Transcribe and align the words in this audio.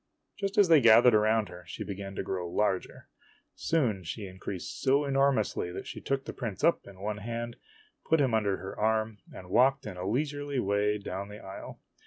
Just 0.39 0.57
as 0.57 0.67
they 0.67 0.81
gathered 0.81 1.13
around 1.13 1.49
her, 1.49 1.63
she 1.67 1.83
began 1.83 2.15
to 2.15 2.23
grow 2.23 2.49
larger. 2.49 3.07
Soon 3.53 4.03
she 4.03 4.25
increased 4.25 4.81
so 4.81 5.05
enormously 5.05 5.71
that 5.71 5.85
she 5.85 6.01
took 6.01 6.25
the 6.25 6.33
prince 6.33 6.63
up 6.63 6.87
in 6.87 6.99
one 7.01 7.17
hand, 7.17 7.55
put 8.09 8.19
him 8.19 8.33
under 8.33 8.57
her 8.57 8.75
arm, 8.75 9.19
and 9.31 9.51
walked 9.51 9.85
in 9.85 9.97
a 9.97 10.07
leisurely 10.09 10.59
way 10.59 10.97
down 10.97 11.27
the 11.29 11.37
aisle. 11.37 11.81